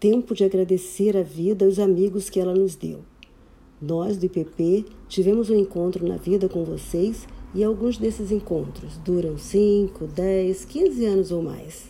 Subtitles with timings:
[0.00, 3.00] tempo de agradecer a vida e os amigos que ela nos deu.
[3.80, 9.38] Nós do IPP tivemos um encontro na vida com vocês e alguns desses encontros duram
[9.38, 11.86] 5, 10, 15 anos ou mais.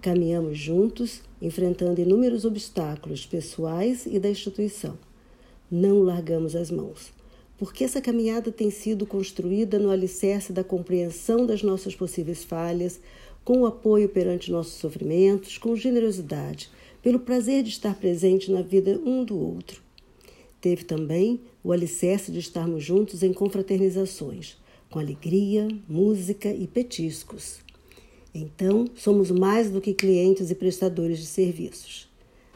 [0.00, 4.98] Caminhamos juntos, enfrentando inúmeros obstáculos pessoais e da instituição.
[5.70, 7.12] Não largamos as mãos,
[7.58, 13.00] porque essa caminhada tem sido construída no alicerce da compreensão das nossas possíveis falhas,
[13.42, 16.70] com o apoio perante nossos sofrimentos, com generosidade,
[17.04, 19.82] pelo prazer de estar presente na vida um do outro.
[20.58, 24.56] Teve também o alicerce de estarmos juntos em confraternizações,
[24.88, 27.58] com alegria, música e petiscos.
[28.34, 32.08] Então, somos mais do que clientes e prestadores de serviços.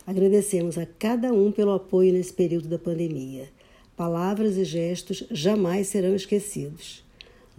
[0.06, 3.50] Agradecemos a cada um pelo apoio nesse período da pandemia.
[3.94, 7.04] Palavras e gestos jamais serão esquecidos.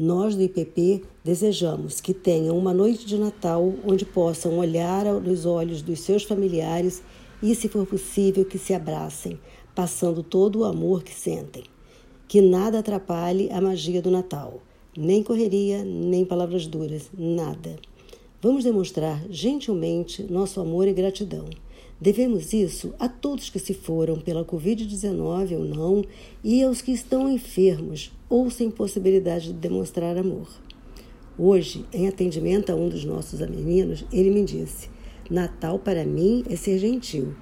[0.02, 5.82] Nós do IPP desejamos que tenham uma noite de Natal onde possam olhar nos olhos
[5.82, 7.04] dos seus familiares
[7.44, 9.38] e, se for possível, que se abracem,
[9.76, 11.66] passando todo o amor que sentem.
[12.30, 14.62] Que nada atrapalhe a magia do Natal.
[14.98, 17.76] Nem correria, nem palavras duras, nada.
[18.42, 21.46] Vamos demonstrar gentilmente nosso amor e gratidão.
[22.00, 26.06] Devemos isso a todos que se foram pela Covid-19 ou não
[26.42, 30.48] e aos que estão enfermos ou sem possibilidade de demonstrar amor.
[31.38, 34.90] Hoje, em atendimento a um dos nossos meninos, ele me disse:
[35.30, 37.36] Natal para mim é ser gentil.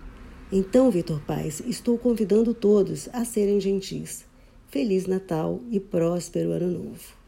[0.52, 4.26] Então, Vitor Paz, estou convidando todos a serem gentis.
[4.68, 7.27] Feliz Natal e próspero Ano Novo.